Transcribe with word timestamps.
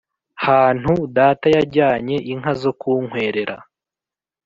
hantu 0.45 0.93
data 1.15 1.47
yajyanye 1.55 2.17
inka 2.31 2.53
zo 2.61 2.71
kunkwerera." 2.79 3.57